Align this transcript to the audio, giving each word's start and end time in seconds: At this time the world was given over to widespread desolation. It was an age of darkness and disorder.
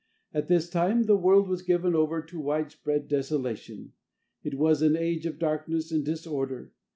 At 0.33 0.47
this 0.47 0.67
time 0.67 1.03
the 1.03 1.15
world 1.15 1.47
was 1.47 1.61
given 1.61 1.93
over 1.93 2.23
to 2.23 2.39
widespread 2.39 3.07
desolation. 3.07 3.93
It 4.43 4.55
was 4.55 4.81
an 4.81 4.95
age 4.95 5.27
of 5.27 5.37
darkness 5.37 5.91
and 5.91 6.03
disorder. 6.03 6.73